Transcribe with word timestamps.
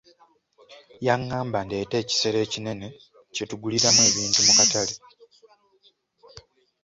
Yangamba 1.07 1.57
ndeete 1.65 1.95
ekisero 2.03 2.37
ekinene 2.45 2.87
kye 3.33 3.45
tuguliramu 3.49 4.01
ebintu 4.09 4.39
mu 4.47 4.53
katale. 4.57 4.95